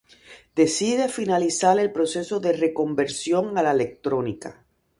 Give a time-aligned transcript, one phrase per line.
[0.55, 4.65] Decide finalizar el proceso de reconversión a la electrónica.